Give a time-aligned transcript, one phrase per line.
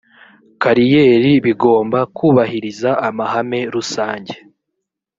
[0.61, 4.33] kariyeri bigomba kubahiriza amahame rusange